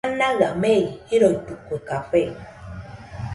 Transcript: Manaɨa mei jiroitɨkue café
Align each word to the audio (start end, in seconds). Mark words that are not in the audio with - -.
Manaɨa 0.09 0.47
mei 0.61 0.83
jiroitɨkue 1.07 1.75
café 1.87 2.21